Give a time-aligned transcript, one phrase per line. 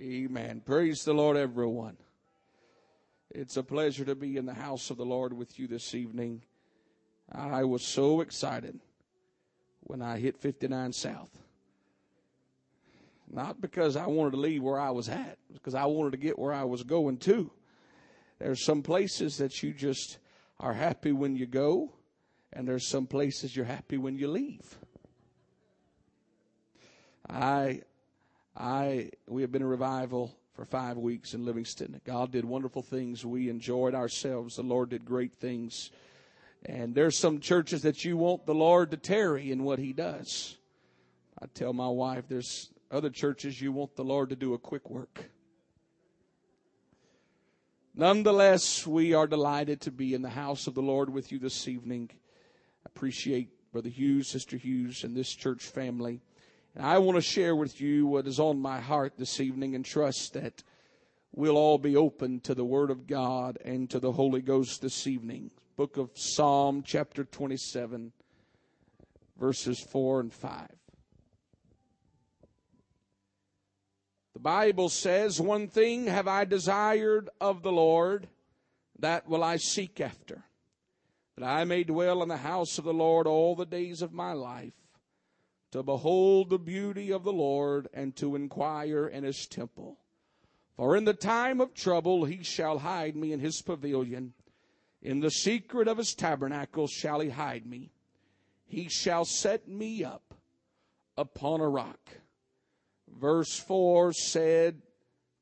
[0.00, 0.62] Amen.
[0.64, 1.96] Praise the Lord, everyone.
[3.30, 6.42] It's a pleasure to be in the house of the Lord with you this evening.
[7.32, 8.78] I was so excited
[9.80, 11.30] when I hit 59 South.
[13.28, 16.38] Not because I wanted to leave where I was at, because I wanted to get
[16.38, 17.50] where I was going to.
[18.38, 20.18] There's some places that you just
[20.60, 21.92] are happy when you go,
[22.52, 24.78] and there's some places you're happy when you leave.
[27.28, 27.82] I
[28.58, 32.00] I we have been in revival for five weeks in Livingston.
[32.04, 33.24] God did wonderful things.
[33.24, 34.56] We enjoyed ourselves.
[34.56, 35.92] The Lord did great things.
[36.66, 40.56] And there's some churches that you want the Lord to tarry in what He does.
[41.40, 44.90] I tell my wife there's other churches you want the Lord to do a quick
[44.90, 45.30] work.
[47.94, 51.68] Nonetheless, we are delighted to be in the house of the Lord with you this
[51.68, 52.10] evening.
[52.12, 56.20] I appreciate Brother Hughes, Sister Hughes, and this church family.
[56.78, 59.84] And I want to share with you what is on my heart this evening and
[59.84, 60.62] trust that
[61.34, 65.08] we'll all be open to the Word of God and to the Holy Ghost this
[65.08, 65.50] evening.
[65.76, 68.12] Book of Psalm, chapter 27,
[69.40, 70.68] verses 4 and 5.
[74.34, 78.28] The Bible says, One thing have I desired of the Lord,
[79.00, 80.44] that will I seek after,
[81.36, 84.32] that I may dwell in the house of the Lord all the days of my
[84.32, 84.74] life
[85.70, 89.98] to behold the beauty of the Lord and to inquire in his temple.
[90.76, 94.34] For in the time of trouble he shall hide me in his pavilion.
[95.02, 97.90] In the secret of his tabernacle shall he hide me.
[98.64, 100.34] He shall set me up
[101.16, 102.10] upon a rock.
[103.08, 104.82] Verse 4 said,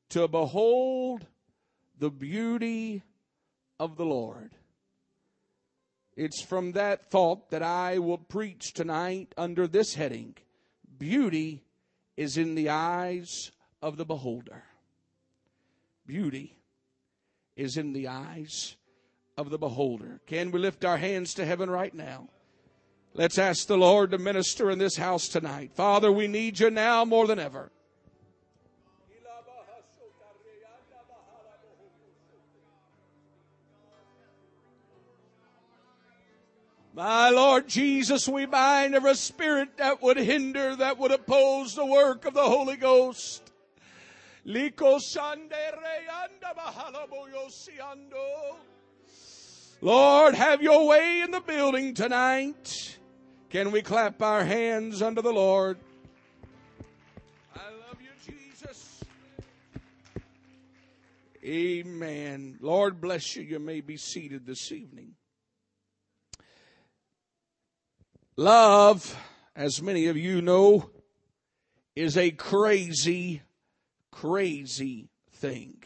[0.09, 1.25] To behold
[1.99, 3.03] the beauty
[3.79, 4.56] of the Lord
[6.17, 10.35] it's from that thought that I will preach tonight under this heading
[10.97, 11.63] Beauty
[12.17, 13.51] is in the eyes
[13.83, 14.63] of the beholder.
[16.07, 16.57] Beauty
[17.55, 18.75] is in the eyes
[19.37, 20.19] of the beholder.
[20.25, 22.29] Can we lift our hands to heaven right now?
[23.13, 25.71] Let's ask the Lord to minister in this house tonight.
[25.75, 27.71] Father, we need you now more than ever.
[36.97, 42.25] My Lord Jesus, we bind every spirit that would hinder, that would oppose the work
[42.25, 43.53] of the Holy Ghost.
[49.79, 52.97] Lord, have your way in the building tonight.
[53.51, 55.77] Can we clap our hands unto the Lord?
[57.55, 59.03] I love you, Jesus.
[61.45, 62.57] Amen.
[62.59, 63.43] Lord bless you.
[63.43, 65.13] You may be seated this evening.
[68.39, 69.17] Love,
[69.55, 70.91] as many of you know,
[71.95, 73.41] is a crazy,
[74.11, 75.81] crazy thing.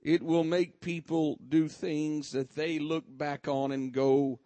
[0.00, 4.40] It will make people do things that they look back on and go,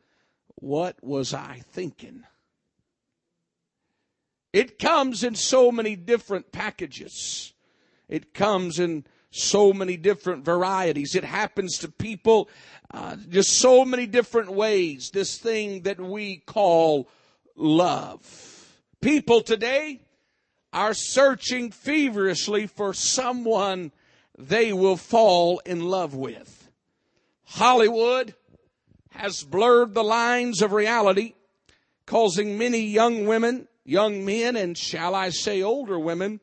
[0.57, 2.25] What was I thinking?
[4.53, 7.55] It comes in so many different packages.
[8.09, 11.15] It comes in so many different varieties.
[11.15, 12.49] It happens to people
[12.93, 15.11] uh, just so many different ways.
[15.13, 17.09] This thing that we call
[17.57, 18.21] love.
[19.01, 20.01] People today
[20.73, 23.93] are searching feverishly for someone
[24.39, 26.71] they will fall in love with.
[27.45, 28.35] Hollywood
[29.11, 31.35] has blurred the lines of reality,
[32.07, 36.41] causing many young women, young men, and shall I say older women,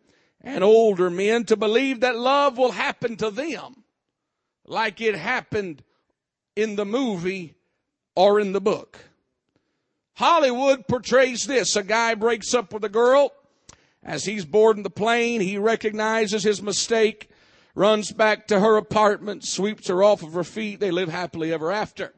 [0.48, 3.84] and older men to believe that love will happen to them
[4.66, 5.84] like it happened
[6.56, 7.56] in the movie
[8.16, 8.98] or in the book.
[10.16, 11.76] Hollywood portrays this.
[11.76, 13.34] A guy breaks up with a girl.
[14.02, 17.30] As he's boarding the plane, he recognizes his mistake,
[17.76, 20.80] runs back to her apartment, sweeps her off of her feet.
[20.80, 22.14] They live happily ever after.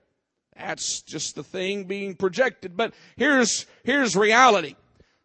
[0.56, 2.78] That's just the thing being projected.
[2.78, 4.76] But here's, here's reality.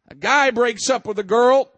[0.08, 1.70] A guy breaks up with a girl.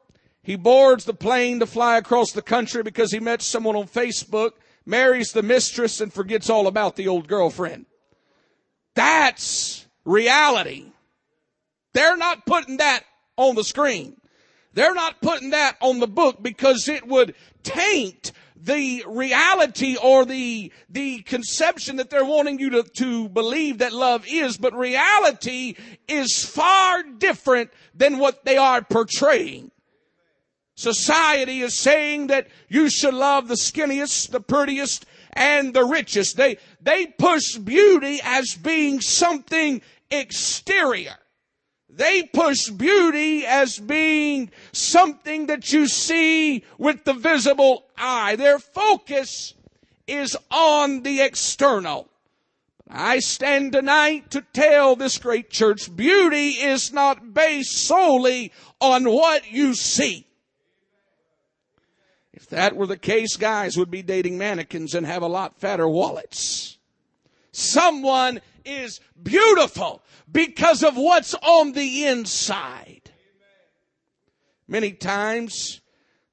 [0.46, 4.52] He boards the plane to fly across the country because he met someone on Facebook,
[4.84, 7.86] marries the mistress, and forgets all about the old girlfriend.
[8.94, 10.92] That's reality.
[11.94, 13.02] They're not putting that
[13.36, 14.20] on the screen.
[14.72, 17.34] They're not putting that on the book because it would
[17.64, 23.92] taint the reality or the, the conception that they're wanting you to, to believe that
[23.92, 25.74] love is, but reality
[26.06, 29.72] is far different than what they are portraying.
[30.76, 36.36] Society is saying that you should love the skinniest, the prettiest, and the richest.
[36.36, 39.80] They, they push beauty as being something
[40.10, 41.16] exterior.
[41.88, 48.36] They push beauty as being something that you see with the visible eye.
[48.36, 49.54] Their focus
[50.06, 52.06] is on the external.
[52.88, 59.50] I stand tonight to tell this great church beauty is not based solely on what
[59.50, 60.26] you see.
[62.46, 65.88] If that were the case, guys would be dating mannequins and have a lot fatter
[65.88, 66.78] wallets.
[67.50, 70.00] Someone is beautiful
[70.30, 73.10] because of what's on the inside.
[74.68, 75.80] Many times,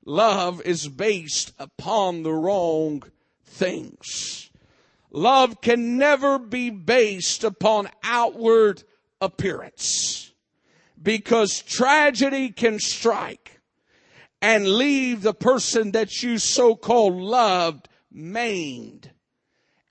[0.05, 3.01] love is based upon the wrong
[3.43, 4.51] things.
[5.09, 8.83] Love can never be based upon outward
[9.19, 10.31] appearance
[11.01, 13.61] because tragedy can strike
[14.43, 19.09] and leave the person that you so-called loved maimed.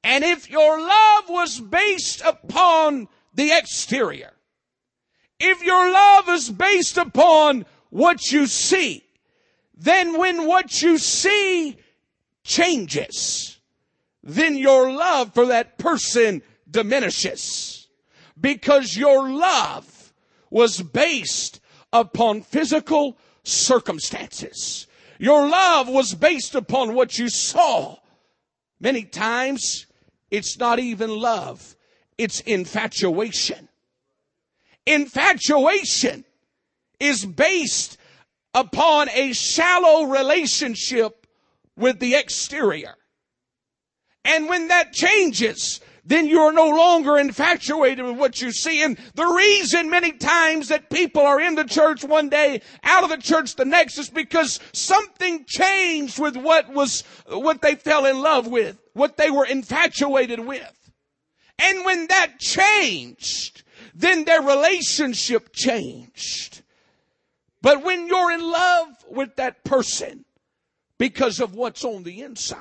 [0.05, 4.35] And if your love was based upon the exterior,
[5.41, 9.03] if your love is based upon what you see,
[9.75, 11.79] then when what you see
[12.45, 13.59] changes,
[14.23, 17.89] then your love for that person diminishes.
[18.39, 20.13] Because your love
[20.51, 21.61] was based
[21.91, 24.87] upon physical circumstances.
[25.19, 27.97] Your love was based upon what you saw.
[28.81, 29.87] Many times,
[30.31, 31.77] it's not even love.
[32.19, 33.69] It's infatuation.
[34.87, 36.25] Infatuation
[36.99, 37.99] is based
[38.55, 41.27] upon a shallow relationship
[41.77, 42.95] with the exterior.
[44.25, 48.83] And when that changes, then you're no longer infatuated with what you see.
[48.83, 53.11] And the reason many times that people are in the church one day, out of
[53.11, 58.21] the church the next is because something changed with what was, what they fell in
[58.21, 60.91] love with, what they were infatuated with.
[61.59, 63.63] And when that changed,
[63.95, 66.63] then their relationship changed.
[67.61, 70.25] But when you're in love with that person
[70.99, 72.59] because of what's on the inside,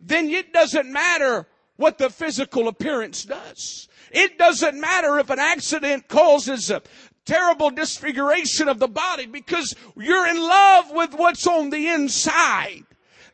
[0.00, 1.48] then it doesn't matter
[1.78, 3.88] what the physical appearance does.
[4.10, 6.82] It doesn't matter if an accident causes a
[7.24, 12.84] terrible disfiguration of the body because you're in love with what's on the inside.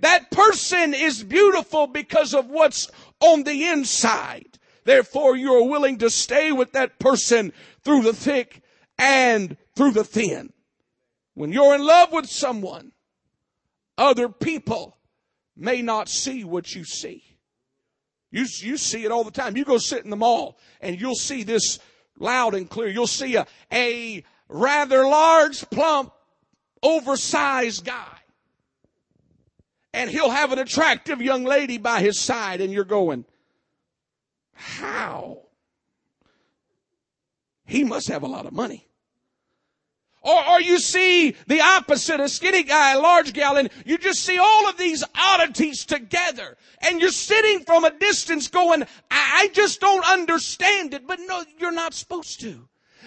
[0.01, 4.59] That person is beautiful because of what's on the inside.
[4.85, 7.53] Therefore, you are willing to stay with that person
[7.83, 8.63] through the thick
[8.99, 10.53] and through the thin.
[11.33, 12.93] When you're in love with someone,
[13.97, 14.99] other people
[15.57, 17.34] may not see what you see.
[18.35, 19.57] You, you see it all the time.
[19.57, 21.79] You go sit in the mall and you'll see this
[22.19, 22.89] loud and clear.
[22.89, 26.13] You'll see a, a rather large, plump,
[26.83, 28.19] oversized guy.
[29.93, 33.25] And he'll have an attractive young lady by his side and you're going,
[34.53, 35.43] how?
[37.65, 38.89] He must have a lot of money.
[40.25, 44.25] Or, or you see the opposite, a skinny guy, a large gal, and you just
[44.25, 46.57] see all of these oddities together.
[46.81, 51.07] And you're sitting from a distance going, I, I just don't understand it.
[51.07, 52.67] But no, you're not supposed to.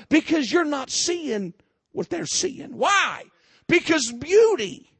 [0.10, 1.56] Because you're not seeing
[1.92, 2.78] what they're seeing.
[2.78, 3.24] Why?
[3.68, 4.92] Because beauty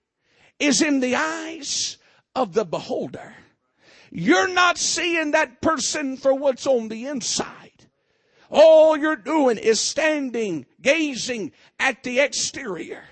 [0.60, 1.98] is in the eyes
[2.36, 3.36] of the beholder.
[4.10, 7.57] You're not seeing that person for what's on the inside.
[8.50, 13.04] All you're doing is standing, gazing at the exterior.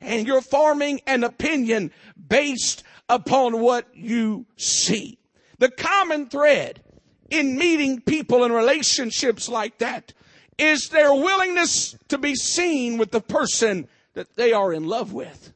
[0.00, 1.92] And you're forming an opinion
[2.28, 5.18] based upon what you see.
[5.58, 6.82] The common thread
[7.30, 10.12] in meeting people in relationships like that
[10.58, 15.52] is their willingness to be seen with the person that they are in love with.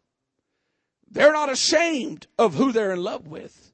[1.11, 3.73] They're not ashamed of who they're in love with.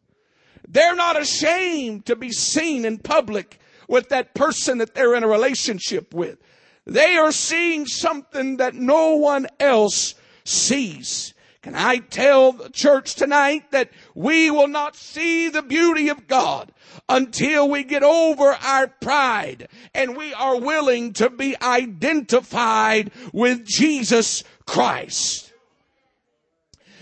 [0.69, 5.29] They're not ashamed to be seen in public with that person that they're in a
[5.29, 6.38] relationship with.
[6.87, 10.14] They are seeing something that no one else
[10.45, 11.35] sees.
[11.62, 16.71] Can I tell the church tonight that we will not see the beauty of God
[17.09, 24.45] until we get over our pride and we are willing to be identified with Jesus
[24.67, 25.53] Christ.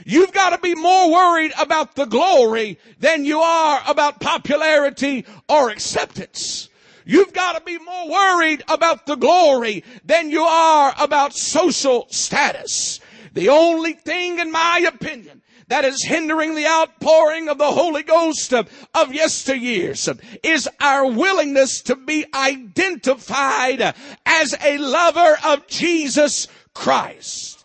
[0.04, 5.70] You've got to be more worried about the glory than you are about popularity or
[5.70, 6.68] acceptance.
[7.04, 13.00] You've got to be more worried about the glory than you are about social status.
[13.32, 18.52] The only thing, in my opinion, that is hindering the outpouring of the Holy Ghost
[18.52, 23.94] of, of yesteryears is our willingness to be identified
[24.26, 27.64] as a lover of Jesus Christ.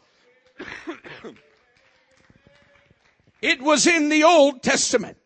[3.41, 5.17] it was in the Old Testament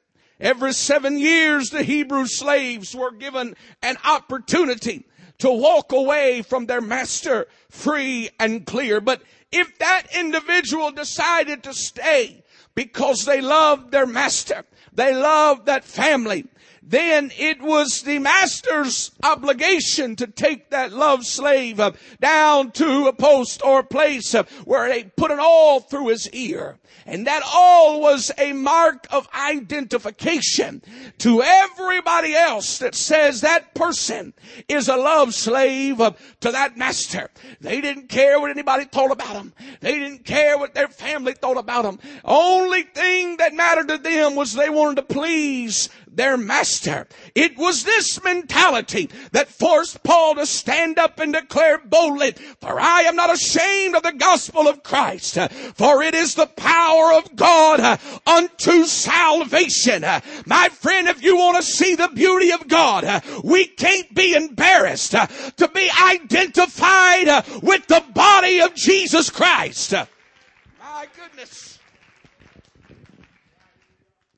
[0.41, 5.05] Every seven years, the Hebrew slaves were given an opportunity
[5.38, 9.00] to walk away from their master free and clear.
[9.00, 9.21] But
[9.51, 12.43] if that individual decided to stay
[12.74, 16.45] because they loved their master, they loved that family,
[16.91, 23.13] then it was the master's obligation to take that love slave uh, down to a
[23.13, 26.77] post or a place uh, where they put an awl through his ear.
[27.05, 30.83] And that awl was a mark of identification
[31.19, 34.33] to everybody else that says that person
[34.67, 37.29] is a love slave uh, to that master.
[37.62, 39.53] They didn't care what anybody thought about them.
[39.79, 42.00] They didn't care what their family thought about them.
[42.25, 47.08] Only thing that mattered to them was they wanted to please their master.
[47.36, 53.01] It was this mentality that forced Paul to stand up and declare boldly, for I
[53.01, 55.38] am not ashamed of the gospel of Christ,
[55.75, 60.03] for it is the power of God unto salvation.
[60.46, 65.12] My friend, if you want to see the beauty of God, we can't be embarrassed
[65.12, 69.94] to be identified with the body of Jesus Christ.
[69.94, 71.80] My goodness.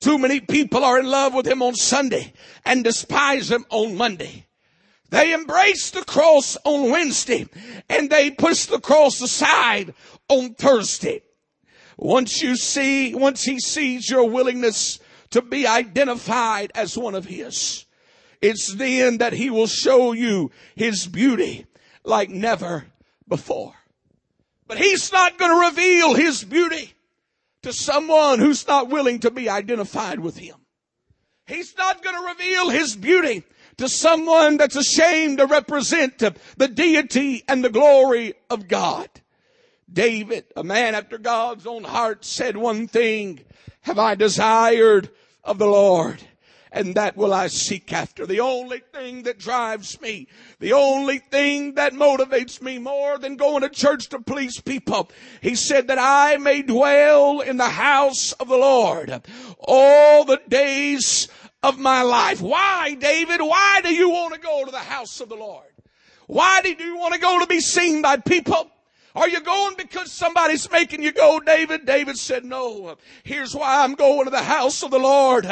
[0.04, 2.34] Too many people are in love with him on Sunday
[2.66, 4.48] and despise him on Monday.
[5.12, 7.48] They embrace the cross on Wednesday
[7.88, 9.94] and they push the cross aside
[10.28, 11.22] on Thursday.
[11.96, 17.86] Once you see, once he sees your willingness to be identified as one of his,
[18.42, 21.66] it's then that he will show you his beauty
[22.04, 22.88] like never
[23.26, 23.74] before.
[24.68, 26.94] But he's not going to reveal his beauty
[27.64, 30.56] to someone who's not willing to be identified with him.
[31.48, 33.44] He's not going to reveal his beauty
[33.78, 39.10] to someone that's ashamed to represent the deity and the glory of God.
[39.92, 43.42] David, a man after God's own heart, said one thing,
[43.82, 45.10] have I desired
[45.44, 46.22] of the Lord
[46.74, 48.26] and that will I seek after.
[48.26, 50.28] The only thing that drives me,
[50.60, 55.12] the only thing that motivates me more than going to church to please people.
[55.40, 59.22] He said that I may dwell in the house of the Lord
[59.60, 61.30] all the days
[61.62, 62.42] of my life.
[62.42, 63.40] Why, David?
[63.40, 65.68] Why do you want to go to the house of the Lord?
[66.26, 68.72] Why do you want to go to be seen by people?
[69.16, 71.86] Are you going because somebody's making you go, David?
[71.86, 72.98] David said, no.
[73.24, 75.44] Here's why I'm going to the house of the Lord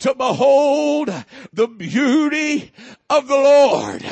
[0.00, 1.10] to behold
[1.52, 2.72] the beauty
[3.08, 4.04] of the Lord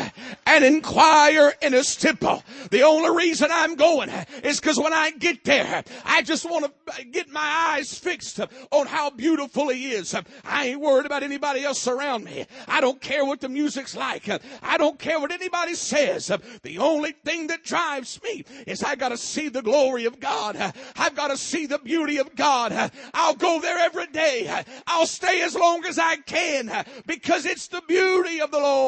[0.47, 2.45] and inquire in his temple.
[2.71, 4.09] The only reason I'm going
[4.43, 8.39] is because when I get there, I just want to get my eyes fixed
[8.71, 10.15] on how beautiful he is.
[10.45, 12.47] I ain't worried about anybody else around me.
[12.69, 14.29] I don't care what the music's like.
[14.63, 16.31] I don't care what anybody says.
[16.63, 20.57] The only thing that drives me is I got to see the glory of God.
[20.97, 22.93] I've got to see the beauty of God.
[23.13, 24.63] I'll go there every day.
[24.87, 28.84] I'll stay as long as I can because it's the beauty of the Lord.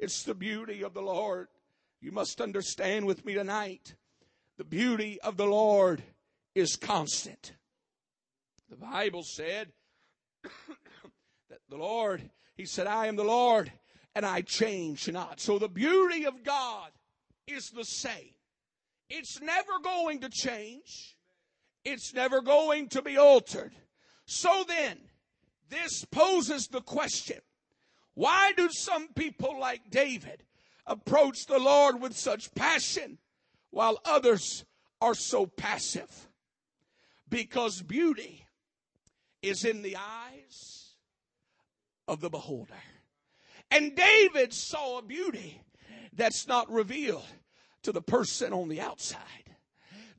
[0.00, 1.48] It's the beauty of the Lord.
[2.00, 3.94] You must understand with me tonight.
[4.56, 6.02] The beauty of the Lord
[6.54, 7.52] is constant.
[8.70, 9.68] The Bible said
[10.42, 13.70] that the Lord, He said, I am the Lord
[14.14, 15.38] and I change not.
[15.38, 16.90] So the beauty of God
[17.46, 18.34] is the same.
[19.10, 21.14] It's never going to change.
[21.84, 23.72] It's never going to be altered.
[24.24, 24.96] So then,
[25.68, 27.40] this poses the question
[28.20, 30.42] why do some people like David
[30.86, 33.16] approach the Lord with such passion
[33.70, 34.66] while others
[35.00, 36.28] are so passive?
[37.30, 38.44] Because beauty
[39.40, 40.96] is in the eyes
[42.06, 42.74] of the beholder.
[43.70, 45.62] And David saw a beauty
[46.12, 47.24] that's not revealed
[47.84, 49.56] to the person on the outside.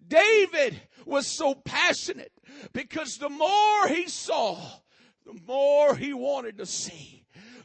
[0.08, 2.32] David was so passionate
[2.74, 4.58] because the more he saw,
[5.24, 7.21] the more he wanted to see.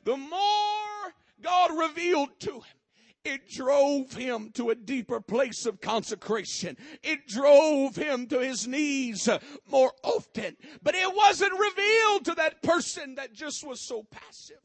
[0.06, 2.76] The more God revealed to him.
[3.24, 6.76] It drove him to a deeper place of consecration.
[7.02, 10.56] It drove him to his knees uh, more often.
[10.80, 14.60] But it wasn't revealed to that person that just was so passive.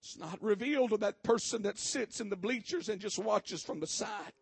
[0.00, 3.80] It's not revealed to that person that sits in the bleachers and just watches from
[3.80, 4.32] the side.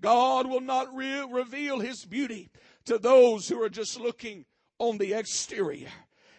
[0.00, 2.50] God will not re- reveal His beauty
[2.86, 4.46] to those who are just looking
[4.80, 5.90] on the exterior.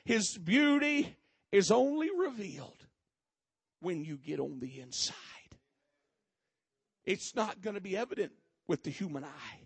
[0.04, 1.16] His beauty
[1.52, 2.86] is only revealed
[3.82, 5.16] when you get on the inside.
[7.04, 8.32] It's not going to be evident
[8.68, 9.60] with the human eye.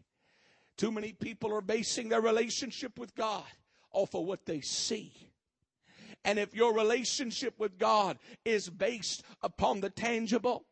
[0.78, 3.44] Too many people are basing their relationship with God
[3.92, 5.14] off of what they see.
[6.24, 10.66] And if your relationship with God is based upon the tangible,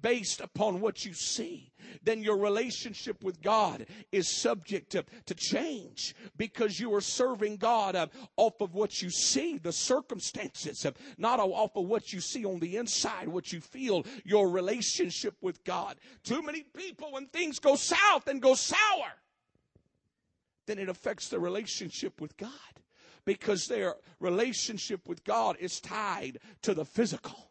[0.00, 6.14] based upon what you see, then your relationship with God is subject to, to change
[6.36, 8.06] because you are serving God uh,
[8.36, 12.58] off of what you see, the circumstances, uh, not off of what you see on
[12.60, 15.96] the inside, what you feel, your relationship with God.
[16.22, 19.12] Too many people, when things go south and go sour,
[20.66, 22.50] then it affects their relationship with God
[23.24, 27.50] because their relationship with God is tied to the physical.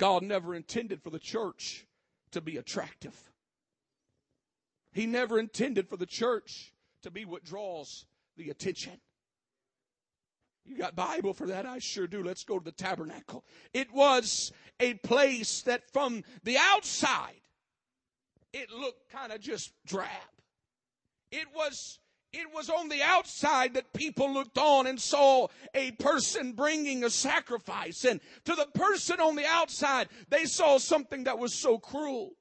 [0.00, 1.86] God never intended for the church
[2.30, 3.14] to be attractive.
[4.92, 8.06] He never intended for the church to be what draws
[8.38, 8.98] the attention.
[10.64, 11.66] You got Bible for that?
[11.66, 12.22] I sure do.
[12.22, 13.44] Let's go to the tabernacle.
[13.74, 17.42] It was a place that from the outside,
[18.54, 20.08] it looked kind of just drab.
[21.30, 21.99] It was
[22.32, 27.10] it was on the outside that people looked on and saw a person bringing a
[27.10, 28.04] sacrifice.
[28.04, 32.32] And to the person on the outside, they saw something that was so cruel.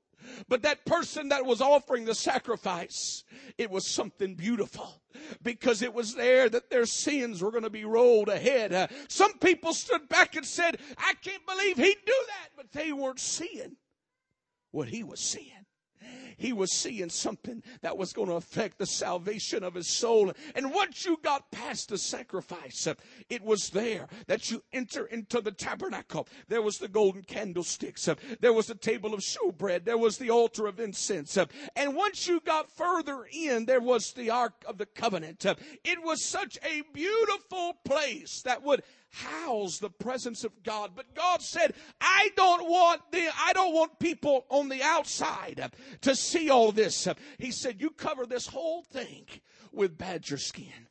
[0.47, 3.23] But that person that was offering the sacrifice,
[3.57, 5.01] it was something beautiful
[5.41, 8.73] because it was there that their sins were going to be rolled ahead.
[8.73, 12.91] Uh, some people stood back and said, I can't believe he'd do that, but they
[12.91, 13.77] weren't seeing
[14.71, 15.58] what he was seeing
[16.37, 20.31] he was seeing something that was going to affect the salvation of his soul.
[20.55, 22.87] And once you got past the sacrifice,
[23.29, 26.27] it was there that you enter into the tabernacle.
[26.47, 28.07] There was the golden candlesticks.
[28.39, 29.83] There was the table of showbread.
[29.83, 31.37] There was the altar of incense.
[31.75, 35.45] And once you got further in, there was the Ark of the Covenant.
[35.45, 40.91] It was such a beautiful place that would house the presence of God.
[40.95, 46.15] But God said, I don't want the, I don't want people on the outside to
[46.15, 47.07] see all this.
[47.37, 49.25] He said, you cover this whole thing
[49.71, 50.87] with badger skin.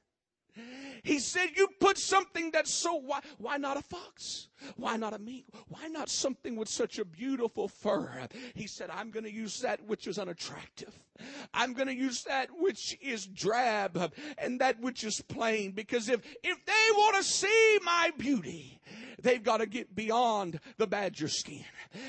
[1.03, 4.49] He said, You put something that's so, why, why not a fox?
[4.77, 5.45] Why not a mink?
[5.69, 8.27] Why not something with such a beautiful fur?
[8.55, 10.99] He said, I'm going to use that which is unattractive.
[11.55, 16.21] I'm going to use that which is drab and that which is plain because if,
[16.43, 18.81] if they want to see my beauty,
[19.21, 21.65] They've got to get beyond the badger skin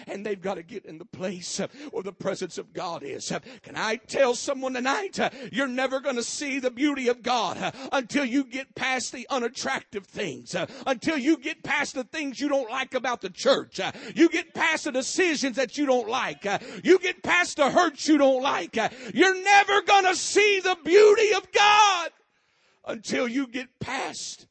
[0.07, 1.59] and they've got to get in the place
[1.91, 3.31] where the presence of God is.
[3.63, 5.19] Can I tell someone tonight,
[5.51, 10.05] you're never going to see the beauty of God until you get past the unattractive
[10.05, 13.79] things, until you get past the things you don't like about the church.
[14.15, 16.45] You get past the decisions that you don't like.
[16.83, 18.75] You get past the hurts you don't like.
[19.13, 22.09] You're never going to see the beauty of God
[22.85, 24.47] until you get past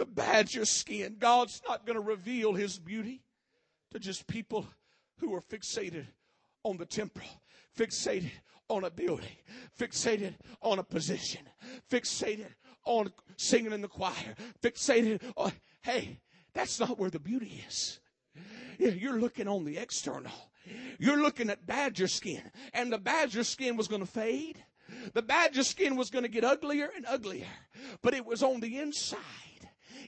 [0.00, 1.16] the badger skin.
[1.18, 3.20] God's not going to reveal his beauty
[3.92, 4.66] to just people
[5.18, 6.06] who are fixated
[6.64, 7.22] on the temple,
[7.78, 8.30] fixated
[8.70, 9.36] on a building,
[9.78, 11.42] fixated on a position,
[11.92, 12.46] fixated
[12.86, 16.18] on singing in the choir, fixated on, hey,
[16.54, 18.00] that's not where the beauty is.
[18.78, 20.32] You're looking on the external.
[20.98, 22.40] You're looking at badger skin,
[22.72, 24.64] and the badger skin was going to fade.
[25.12, 27.48] The badger skin was going to get uglier and uglier,
[28.00, 29.18] but it was on the inside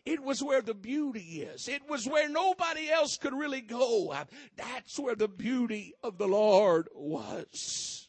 [0.05, 1.69] it was where the beauty is.
[1.69, 4.15] It was where nobody else could really go.
[4.57, 8.09] That's where the beauty of the Lord was.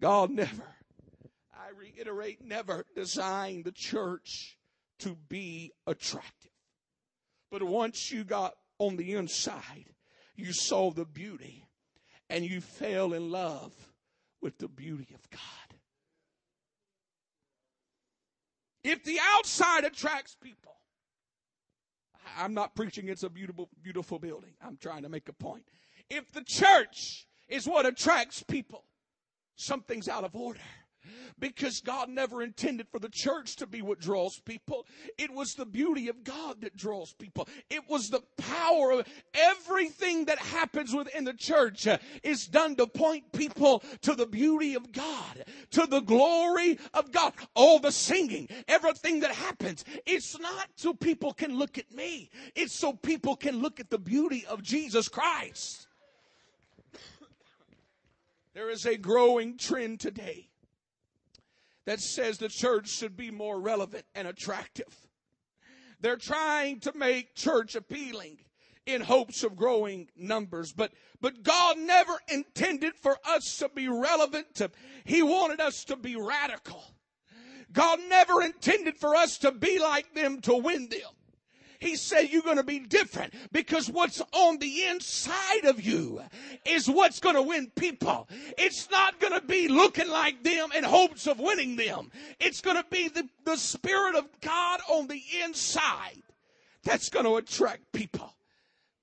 [0.00, 0.74] God never,
[1.54, 4.56] I reiterate, never designed the church
[5.00, 6.50] to be attractive.
[7.50, 9.86] But once you got on the inside,
[10.34, 11.66] you saw the beauty
[12.28, 13.72] and you fell in love
[14.40, 15.75] with the beauty of God.
[18.86, 20.76] If the outside attracts people,
[22.38, 24.52] I'm not preaching it's a beautiful, beautiful building.
[24.64, 25.64] I'm trying to make a point.
[26.08, 28.84] If the church is what attracts people,
[29.56, 30.60] something's out of order
[31.38, 34.86] because God never intended for the church to be what draws people.
[35.18, 37.48] It was the beauty of God that draws people.
[37.70, 42.86] It was the power of everything that happens within the church uh, is done to
[42.86, 47.34] point people to the beauty of God, to the glory of God.
[47.54, 52.30] All the singing, everything that happens, it's not so people can look at me.
[52.54, 55.86] It's so people can look at the beauty of Jesus Christ.
[58.54, 60.48] There is a growing trend today
[61.86, 64.94] that says the church should be more relevant and attractive.
[66.00, 68.38] They're trying to make church appealing
[68.84, 70.72] in hopes of growing numbers.
[70.72, 74.60] But, but God never intended for us to be relevant.
[75.04, 76.84] He wanted us to be radical.
[77.72, 81.00] God never intended for us to be like them to win them.
[81.80, 86.22] He said you're going to be different because what's on the inside of you
[86.64, 88.28] is what's going to win people.
[88.58, 92.10] It's not going to be looking like them in hopes of winning them.
[92.40, 96.22] It's going to be the, the Spirit of God on the inside
[96.82, 98.32] that's going to attract people.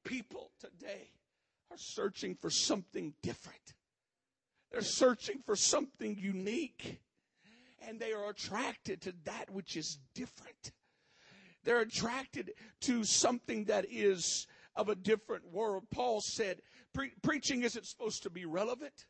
[0.05, 1.09] People today
[1.69, 3.73] are searching for something different.
[4.71, 6.99] They're searching for something unique.
[7.87, 10.71] And they are attracted to that which is different.
[11.63, 15.83] They're attracted to something that is of a different world.
[15.91, 16.61] Paul said,
[16.93, 19.05] pre- preaching isn't supposed to be relevant.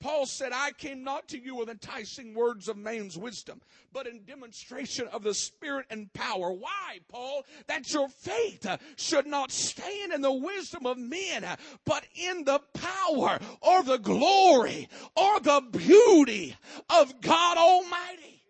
[0.00, 3.60] Paul said, I came not to you with enticing words of man's wisdom,
[3.92, 6.50] but in demonstration of the Spirit and power.
[6.50, 7.44] Why, Paul?
[7.68, 11.46] That your faith should not stand in the wisdom of men,
[11.86, 16.56] but in the power or the glory or the beauty
[16.90, 18.42] of God Almighty.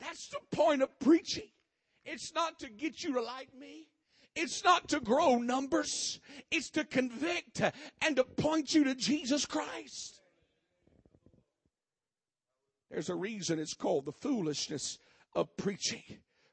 [0.00, 1.50] That's the point of preaching.
[2.10, 3.86] It's not to get you to like me.
[4.34, 6.20] It's not to grow numbers.
[6.50, 7.60] It's to convict
[8.00, 10.20] and to point you to Jesus Christ.
[12.90, 14.98] There's a reason it's called the foolishness
[15.34, 16.02] of preaching.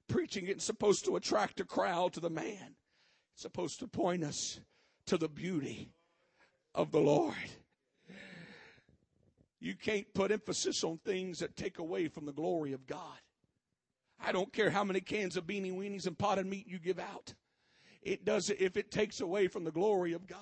[0.10, 2.76] Preaching isn't supposed to attract a crowd to the man.
[3.34, 4.60] It's supposed to point us
[5.06, 5.92] to the beauty
[6.74, 7.34] of the Lord.
[9.62, 13.18] You can't put emphasis on things that take away from the glory of God.
[14.20, 17.34] I don't care how many cans of beanie weenies and potted meat you give out.
[18.02, 20.40] It does if it takes away from the glory of God.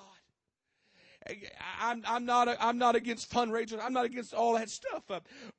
[1.79, 3.79] I'm, I'm not, I'm not against fundraisers.
[3.81, 5.03] I'm not against all that stuff.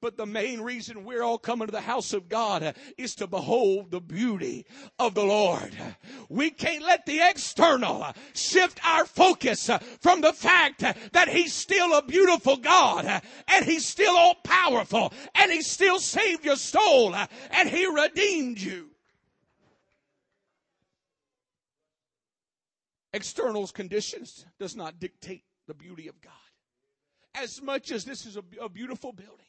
[0.01, 3.91] But the main reason we're all coming to the house of God is to behold
[3.91, 4.67] the beauty
[4.99, 5.75] of the Lord.
[6.29, 10.81] We can't let the external shift our focus from the fact
[11.13, 16.45] that He's still a beautiful God and He's still all powerful and He still saved
[16.45, 17.15] your soul
[17.51, 18.91] and He redeemed you.
[23.15, 26.33] Externals conditions does not dictate the beauty of God.
[27.35, 29.47] As much as this is a, a beautiful building,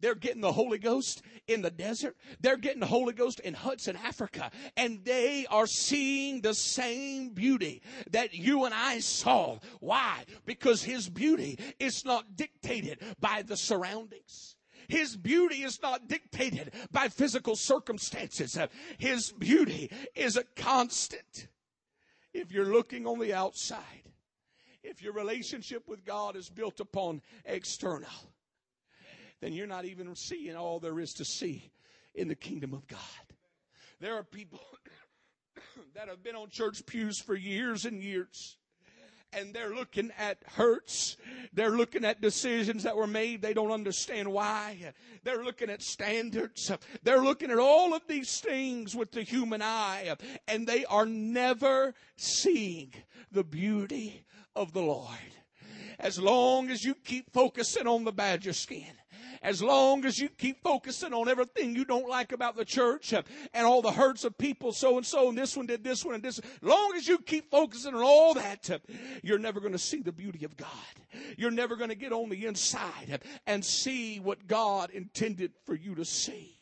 [0.00, 2.16] they're getting the Holy Ghost in the desert.
[2.40, 4.50] They're getting the Holy Ghost in Hudson, Africa.
[4.76, 9.58] And they are seeing the same beauty that you and I saw.
[9.80, 10.24] Why?
[10.44, 14.56] Because His beauty is not dictated by the surroundings.
[14.88, 18.58] His beauty is not dictated by physical circumstances.
[18.98, 21.48] His beauty is a constant.
[22.32, 24.05] If you're looking on the outside,
[24.86, 28.08] if your relationship with God is built upon external,
[29.40, 31.70] then you're not even seeing all there is to see
[32.14, 33.00] in the kingdom of God.
[34.00, 34.60] There are people
[35.94, 38.56] that have been on church pews for years and years.
[39.32, 41.16] And they're looking at hurts.
[41.52, 43.42] They're looking at decisions that were made.
[43.42, 44.92] They don't understand why.
[45.24, 46.72] They're looking at standards.
[47.02, 50.14] They're looking at all of these things with the human eye.
[50.48, 52.94] And they are never seeing
[53.30, 54.24] the beauty
[54.56, 55.10] of the Lord.
[56.00, 58.92] As long as you keep focusing on the badger skin,
[59.42, 63.66] as long as you keep focusing on everything you don't like about the church and
[63.66, 66.22] all the hurts of people, so and so, and this one did this one and
[66.22, 68.80] this, long as you keep focusing on all that,
[69.22, 70.68] you're never going to see the beauty of God.
[71.36, 75.94] You're never going to get on the inside and see what God intended for you
[75.94, 76.58] to see.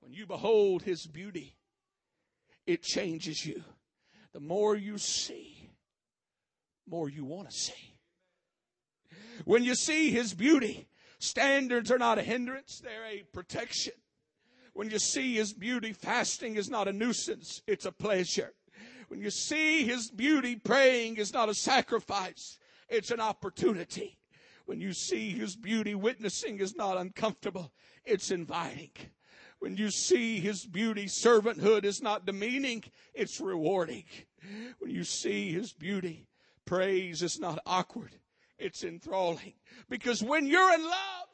[0.00, 1.56] When you behold His beauty,
[2.66, 3.62] it changes you.
[4.32, 5.59] The more you see,
[6.90, 7.94] more you want to see.
[9.44, 13.94] When you see His beauty, standards are not a hindrance, they're a protection.
[14.74, 18.52] When you see His beauty, fasting is not a nuisance, it's a pleasure.
[19.08, 24.18] When you see His beauty, praying is not a sacrifice, it's an opportunity.
[24.66, 27.72] When you see His beauty, witnessing is not uncomfortable,
[28.04, 28.90] it's inviting.
[29.58, 34.04] When you see His beauty, servanthood is not demeaning, it's rewarding.
[34.78, 36.26] When you see His beauty,
[36.70, 38.14] Praise is not awkward,
[38.56, 39.54] it's enthralling.
[39.88, 41.26] Because when you're in love,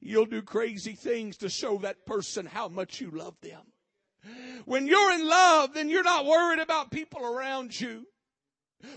[0.00, 3.62] you'll do crazy things to show that person how much you love them.
[4.66, 8.06] When you're in love, then you're not worried about people around you.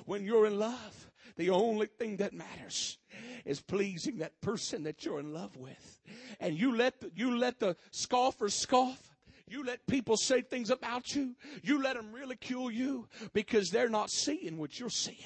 [0.06, 3.00] When you're in love, the only thing that matters
[3.44, 5.98] is pleasing that person that you're in love with.
[6.40, 9.15] And you let the, you let the scoffers scoff
[9.48, 11.36] you let people say things about you.
[11.62, 15.18] You let them ridicule you because they're not seeing what you're seeing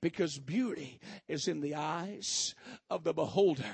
[0.00, 2.54] because beauty is in the eyes
[2.90, 3.64] of the beholder.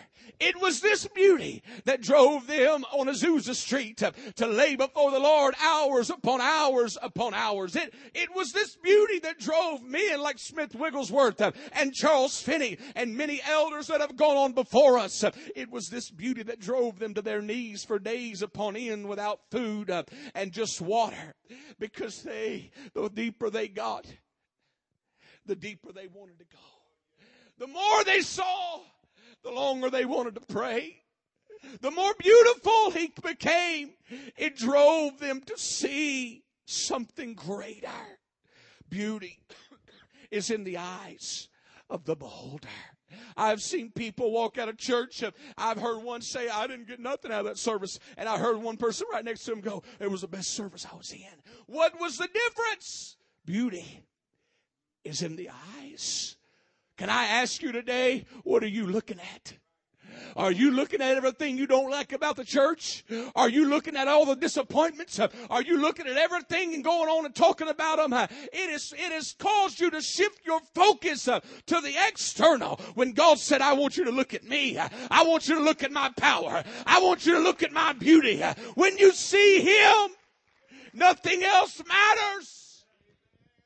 [0.41, 5.19] It was this beauty that drove them on Azusa Street to, to lay before the
[5.19, 7.77] Lord hours upon hours upon hours.
[7.77, 11.41] It, it was this beauty that drove men like Smith Wigglesworth
[11.73, 15.25] and Charles Finney and many elders that have gone on before us.
[15.55, 19.41] It was this beauty that drove them to their knees for days upon end without
[19.51, 21.35] food uh, and just water
[21.79, 24.07] because they, the deeper they got,
[25.47, 26.59] the deeper they wanted to go.
[27.59, 28.81] The more they saw,
[29.43, 31.03] the longer they wanted to pray.
[31.81, 33.93] The more beautiful he became,
[34.37, 37.89] it drove them to see something greater.
[38.91, 39.39] Beauty
[40.31, 41.49] is in the eyes
[41.89, 42.69] of the beholder.
[43.37, 45.23] I've seen people walk out of church.
[45.57, 47.99] I've heard one say, I didn't get nothing out of that service.
[48.17, 50.87] And I heard one person right next to him go, it was the best service
[50.91, 51.21] I was in.
[51.67, 53.17] What was the difference?
[53.47, 54.05] Beauty
[55.05, 56.37] is in the eyes.
[56.97, 59.55] Can I ask you today, what are you looking at?
[60.37, 63.05] Are you looking at everything you don't like about the church?
[63.37, 65.19] Are you looking at all the disappointments?
[65.19, 68.13] Are you looking at everything and going on and talking about them?
[68.53, 73.13] It is, it has caused you to shift your focus uh, to the external when
[73.13, 74.79] God said, I want you to look at me.
[74.79, 76.65] I want you to look at my power.
[76.87, 78.43] I want you to look at my beauty.
[78.75, 80.11] When you see Him,
[80.93, 82.64] nothing else matters.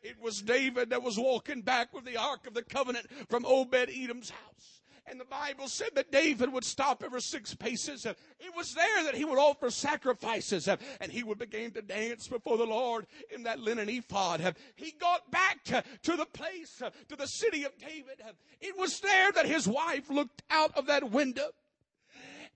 [0.09, 3.91] It was David that was walking back with the Ark of the Covenant from Obed
[3.91, 4.83] Edom's house.
[5.11, 8.07] And the Bible said that David would stop every six paces.
[8.07, 8.17] It
[8.57, 12.67] was there that he would offer sacrifices and he would begin to dance before the
[12.67, 14.57] Lord in that linen ephod.
[14.77, 18.23] He got back to the place, to the city of David.
[18.61, 21.51] It was there that his wife looked out of that window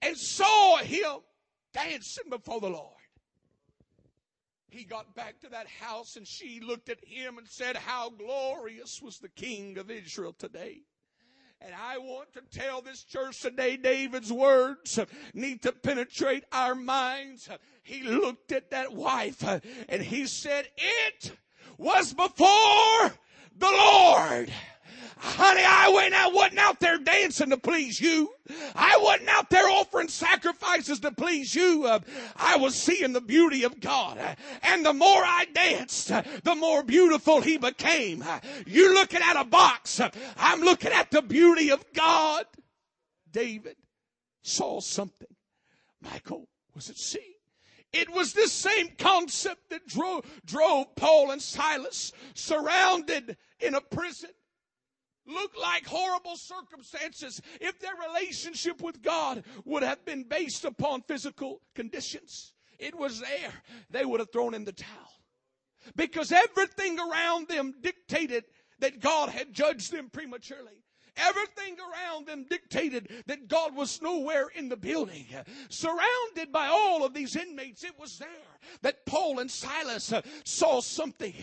[0.01, 1.21] and saw him
[1.75, 2.97] dancing before the Lord.
[4.73, 9.03] He got back to that house and she looked at him and said, How glorious
[9.03, 10.81] was the King of Israel today.
[11.61, 14.99] And I want to tell this church today, David's words
[15.35, 17.51] need to penetrate our minds.
[17.83, 19.45] He looked at that wife
[19.89, 21.33] and he said, it
[21.77, 23.13] was before
[23.55, 24.51] the Lord.
[25.25, 28.35] Honey, I went out, wasn't out there dancing to please you.
[28.75, 31.87] I wasn't out there offering sacrifices to please you.
[31.87, 32.01] Uh,
[32.35, 34.19] I was seeing the beauty of God.
[34.19, 38.21] Uh, and the more I danced, uh, the more beautiful he became.
[38.21, 40.01] Uh, You're looking at a box.
[40.37, 42.45] I'm looking at the beauty of God.
[43.31, 43.77] David
[44.43, 45.29] saw something.
[46.01, 47.37] Michal was at sea.
[47.93, 54.31] It was this same concept that drove, drove Paul and Silas surrounded in a prison
[55.27, 61.61] look like horrible circumstances if their relationship with God would have been based upon physical
[61.75, 62.53] conditions.
[62.79, 63.53] It was there.
[63.91, 64.89] They would have thrown in the towel.
[65.97, 68.45] Because everything around them dictated
[68.81, 70.83] that God had judged them prematurely.
[71.17, 75.27] Everything around them dictated that God was nowhere in the building.
[75.69, 78.29] Surrounded by all of these inmates, it was there
[78.81, 80.13] that Paul and Silas
[80.45, 81.35] saw something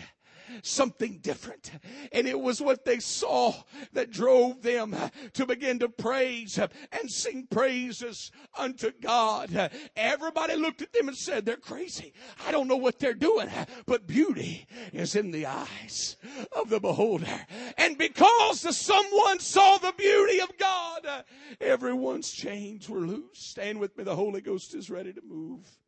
[0.62, 1.70] something different.
[2.12, 3.54] And it was what they saw
[3.92, 4.96] that drove them
[5.34, 9.70] to begin to praise and sing praises unto God.
[9.96, 12.12] Everybody looked at them and said, they're crazy.
[12.46, 13.48] I don't know what they're doing,
[13.86, 16.16] but beauty is in the eyes
[16.52, 17.46] of the beholder.
[17.78, 21.24] And because the someone saw the beauty of God,
[21.60, 23.38] everyone's chains were loose.
[23.38, 24.04] Stand with me.
[24.04, 25.79] The Holy Ghost is ready to move.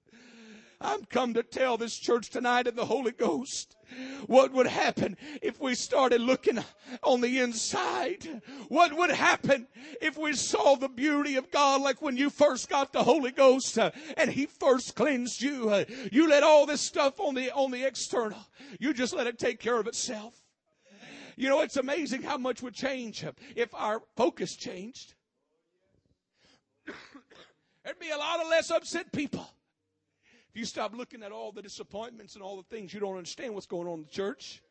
[0.83, 3.77] I'm come to tell this church tonight of the Holy Ghost
[4.27, 6.59] what would happen if we started looking
[7.03, 8.43] on the inside?
[8.69, 9.67] What would happen
[10.01, 13.79] if we saw the beauty of God like when you first got the Holy Ghost
[13.79, 15.71] uh, and He first cleansed you?
[15.71, 18.39] Uh, you let all this stuff on the, on the external.
[18.79, 20.35] You just let it take care of itself.
[21.37, 23.25] You know, it's amazing how much would change
[23.57, 25.15] if our focus changed.
[27.85, 29.49] There'd be a lot of less upset people.
[30.53, 33.55] If you stop looking at all the disappointments and all the things you don't understand
[33.55, 34.63] what's going on in the church,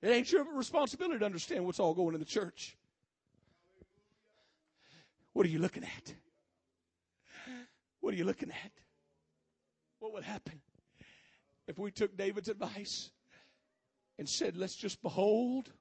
[0.00, 2.76] it ain't your responsibility to understand what's all going in the church.
[5.32, 6.14] What are you looking at?
[8.00, 8.70] What are you looking at?
[9.98, 10.60] What would happen
[11.66, 13.10] if we took David's advice
[14.16, 15.72] and said, let's just behold?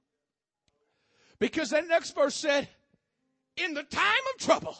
[1.37, 2.67] Because that next verse said,
[3.57, 4.77] in the time of trouble,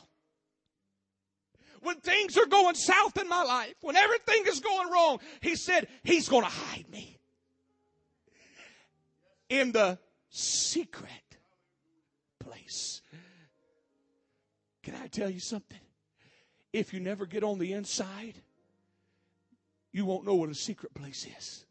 [1.83, 5.87] when things are going south in my life, when everything is going wrong, he said,
[6.03, 7.19] He's going to hide me
[9.49, 11.09] in the secret
[12.39, 13.01] place.
[14.81, 15.79] Can I tell you something?
[16.71, 18.33] If you never get on the inside,
[19.91, 21.65] you won't know what a secret place is.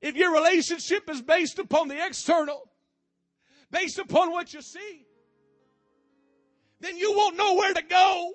[0.00, 2.68] If your relationship is based upon the external,
[3.70, 5.06] based upon what you see,
[6.80, 8.32] then you won't know where to go.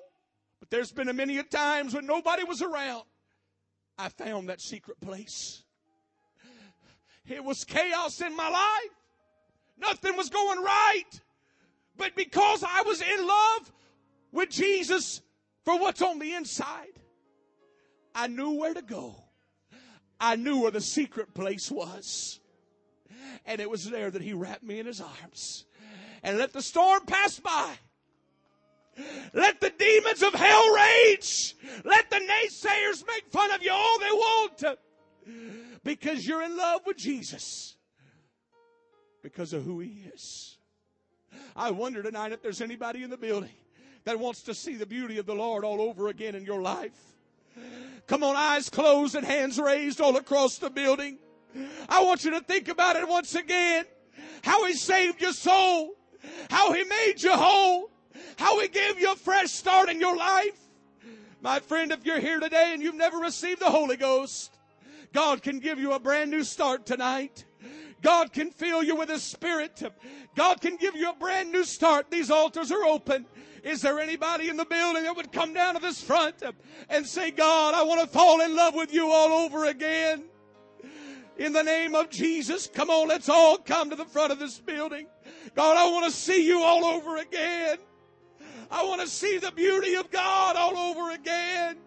[0.59, 3.03] But there's been a many a times when nobody was around.
[3.97, 5.63] I found that secret place.
[7.27, 8.95] It was chaos in my life.
[9.77, 11.09] Nothing was going right.
[11.95, 13.71] But because I was in love
[14.31, 15.21] with Jesus
[15.63, 16.99] for what's on the inside,
[18.15, 19.15] I knew where to go.
[20.19, 22.39] I knew where the secret place was.
[23.45, 25.65] And it was there that he wrapped me in his arms
[26.23, 27.73] and let the storm pass by.
[29.33, 31.55] Let the demons of hell rage.
[31.83, 34.63] Let the naysayers make fun of you all they want.
[35.83, 37.75] because you're in love with Jesus
[39.23, 40.57] because of who he is.
[41.55, 43.55] I wonder tonight if there's anybody in the building
[44.03, 46.91] that wants to see the beauty of the Lord all over again in your life.
[48.05, 51.17] Come on, eyes closed and hands raised all across the building.
[51.87, 53.85] I want you to think about it once again.
[54.43, 55.93] How he saved your soul.
[56.49, 57.89] How he made you whole.
[58.37, 60.59] How he gave you a fresh start in your life.
[61.41, 64.51] My friend, if you're here today and you've never received the Holy Ghost,
[65.13, 67.45] God can give you a brand new start tonight.
[68.01, 69.81] God can fill you with His Spirit.
[70.35, 72.11] God can give you a brand new start.
[72.11, 73.25] These altars are open.
[73.63, 76.43] Is there anybody in the building that would come down to this front
[76.89, 80.23] and say, God, I want to fall in love with you all over again?
[81.37, 84.59] In the name of Jesus, come on, let's all come to the front of this
[84.59, 85.07] building.
[85.55, 87.77] God, I want to see you all over again.
[88.73, 91.77] I want to see the beauty of God all over again.